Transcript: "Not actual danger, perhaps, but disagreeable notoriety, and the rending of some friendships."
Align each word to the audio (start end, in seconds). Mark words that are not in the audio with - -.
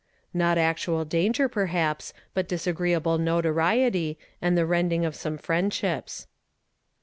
"Not 0.33 0.57
actual 0.57 1.05
danger, 1.05 1.47
perhaps, 1.47 2.11
but 2.33 2.47
disagreeable 2.47 3.19
notoriety, 3.19 4.17
and 4.41 4.57
the 4.57 4.65
rending 4.65 5.05
of 5.05 5.13
some 5.13 5.37
friendships." 5.37 6.25